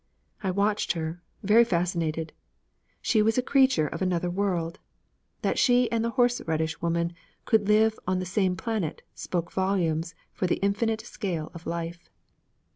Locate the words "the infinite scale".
10.47-11.51